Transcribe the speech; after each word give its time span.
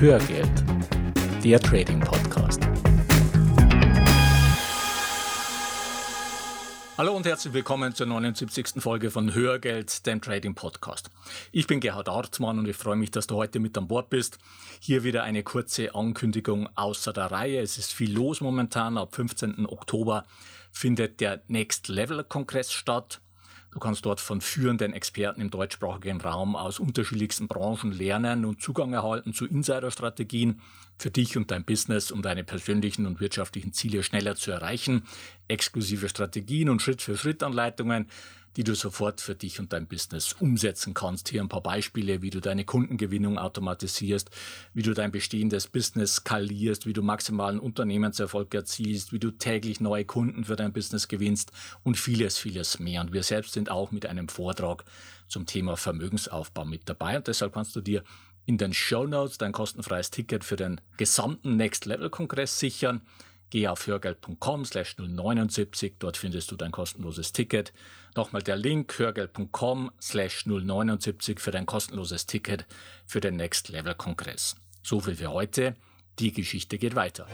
Hörgeld, 0.00 0.64
der 1.42 1.58
Trading 1.58 1.98
Podcast. 1.98 2.60
Hallo 6.96 7.16
und 7.16 7.26
herzlich 7.26 7.52
willkommen 7.52 7.92
zur 7.96 8.06
79. 8.06 8.80
Folge 8.80 9.10
von 9.10 9.34
Hörgeld, 9.34 10.06
dem 10.06 10.22
Trading 10.22 10.54
Podcast. 10.54 11.10
Ich 11.50 11.66
bin 11.66 11.80
Gerhard 11.80 12.08
Artmann 12.08 12.60
und 12.60 12.68
ich 12.68 12.76
freue 12.76 12.94
mich, 12.94 13.10
dass 13.10 13.26
du 13.26 13.34
heute 13.34 13.58
mit 13.58 13.76
an 13.76 13.88
Bord 13.88 14.08
bist. 14.08 14.38
Hier 14.78 15.02
wieder 15.02 15.24
eine 15.24 15.42
kurze 15.42 15.92
Ankündigung 15.96 16.68
außer 16.76 17.12
der 17.12 17.32
Reihe. 17.32 17.60
Es 17.60 17.76
ist 17.76 17.92
viel 17.92 18.14
los 18.14 18.40
momentan. 18.40 18.98
Ab 18.98 19.16
15. 19.16 19.66
Oktober 19.66 20.26
findet 20.70 21.18
der 21.18 21.42
Next 21.48 21.88
Level 21.88 22.22
Kongress 22.22 22.72
statt. 22.72 23.20
Du 23.70 23.78
kannst 23.78 24.06
dort 24.06 24.20
von 24.20 24.40
führenden 24.40 24.94
Experten 24.94 25.40
im 25.40 25.50
deutschsprachigen 25.50 26.20
Raum 26.20 26.56
aus 26.56 26.78
unterschiedlichsten 26.78 27.48
Branchen 27.48 27.92
lernen 27.92 28.44
und 28.44 28.62
Zugang 28.62 28.94
erhalten 28.94 29.34
zu 29.34 29.46
Insiderstrategien 29.46 30.60
für 30.98 31.10
dich 31.10 31.36
und 31.36 31.50
dein 31.50 31.64
Business, 31.64 32.10
um 32.10 32.22
deine 32.22 32.44
persönlichen 32.44 33.06
und 33.06 33.20
wirtschaftlichen 33.20 33.72
Ziele 33.72 34.02
schneller 34.02 34.36
zu 34.36 34.50
erreichen, 34.50 35.04
exklusive 35.48 36.08
Strategien 36.08 36.70
und 36.70 36.80
Schritt-für-Schritt-Anleitungen, 36.80 38.08
die 38.58 38.64
du 38.64 38.74
sofort 38.74 39.20
für 39.20 39.36
dich 39.36 39.60
und 39.60 39.72
dein 39.72 39.86
Business 39.86 40.32
umsetzen 40.32 40.92
kannst. 40.92 41.28
Hier 41.28 41.40
ein 41.40 41.48
paar 41.48 41.62
Beispiele, 41.62 42.22
wie 42.22 42.30
du 42.30 42.40
deine 42.40 42.64
Kundengewinnung 42.64 43.38
automatisierst, 43.38 44.30
wie 44.74 44.82
du 44.82 44.94
dein 44.94 45.12
bestehendes 45.12 45.68
Business 45.68 46.16
skalierst, 46.16 46.84
wie 46.84 46.92
du 46.92 47.00
maximalen 47.00 47.60
Unternehmenserfolg 47.60 48.52
erzielst, 48.52 49.12
wie 49.12 49.20
du 49.20 49.30
täglich 49.30 49.78
neue 49.80 50.04
Kunden 50.04 50.46
für 50.46 50.56
dein 50.56 50.72
Business 50.72 51.06
gewinnst 51.06 51.52
und 51.84 51.98
vieles, 51.98 52.36
vieles 52.36 52.80
mehr. 52.80 53.00
Und 53.00 53.12
wir 53.12 53.22
selbst 53.22 53.52
sind 53.52 53.70
auch 53.70 53.92
mit 53.92 54.06
einem 54.06 54.28
Vortrag 54.28 54.84
zum 55.28 55.46
Thema 55.46 55.76
Vermögensaufbau 55.76 56.64
mit 56.64 56.88
dabei 56.88 57.16
und 57.16 57.28
deshalb 57.28 57.54
kannst 57.54 57.76
du 57.76 57.80
dir 57.80 58.02
in 58.44 58.58
den 58.58 58.74
Show 58.74 59.06
Notes 59.06 59.38
dein 59.38 59.52
kostenfreies 59.52 60.10
Ticket 60.10 60.42
für 60.42 60.56
den 60.56 60.80
gesamten 60.96 61.54
Next 61.54 61.86
Level 61.86 62.10
Kongress 62.10 62.58
sichern. 62.58 63.02
Geh 63.50 63.68
auf 63.68 63.86
hörgeld.com 63.86 64.64
slash 64.64 64.96
079, 64.98 65.94
dort 65.98 66.16
findest 66.16 66.50
du 66.50 66.56
dein 66.56 66.70
kostenloses 66.70 67.32
Ticket. 67.32 67.72
Nochmal 68.14 68.42
der 68.42 68.56
Link 68.56 68.98
hörgeld.com 68.98 69.90
slash 70.00 70.44
079 70.46 71.40
für 71.40 71.50
dein 71.50 71.66
kostenloses 71.66 72.26
Ticket 72.26 72.66
für 73.06 73.20
den 73.20 73.36
Next 73.36 73.68
Level 73.68 73.94
Kongress. 73.94 74.56
So 74.82 75.00
viel 75.00 75.16
für 75.16 75.32
heute. 75.32 75.76
Die 76.18 76.32
Geschichte 76.32 76.78
geht 76.78 76.94
weiter. 76.94 77.26